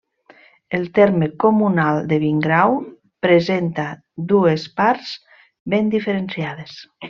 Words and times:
El 0.77 0.85
terme 0.93 1.27
comunal 1.43 2.07
de 2.13 2.17
Vingrau 2.23 2.73
presenta 3.27 3.87
dues 4.33 4.67
parts 4.83 5.13
ben 5.75 5.97
diferenciades. 5.99 6.79